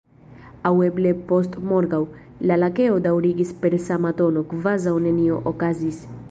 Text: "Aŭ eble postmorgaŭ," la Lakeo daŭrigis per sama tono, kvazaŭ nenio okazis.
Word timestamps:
"Aŭ 0.67 0.71
eble 0.85 1.11
postmorgaŭ," 1.31 1.99
la 2.51 2.57
Lakeo 2.63 2.97
daŭrigis 3.09 3.53
per 3.67 3.77
sama 3.91 4.15
tono, 4.23 4.45
kvazaŭ 4.55 4.95
nenio 5.07 5.39
okazis. 5.55 6.03